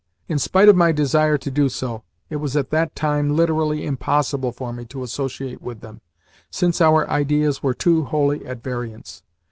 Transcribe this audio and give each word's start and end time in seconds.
In 0.27 0.39
spite 0.39 0.67
of 0.67 0.75
my 0.75 0.91
desire 0.91 1.37
to 1.37 1.51
do 1.51 1.69
so, 1.69 2.01
it 2.27 2.37
was 2.37 2.57
at 2.57 2.71
that 2.71 2.95
time 2.95 3.35
literally 3.35 3.85
impossible 3.85 4.51
for 4.51 4.73
me 4.73 4.83
to 4.85 5.03
associate 5.03 5.61
with 5.61 5.81
them, 5.81 6.01
since 6.49 6.81
our 6.81 7.07
ideas 7.07 7.61
were 7.61 7.75
too 7.75 8.05
wholly 8.05 8.43
at 8.43 8.63
variance. 8.63 9.21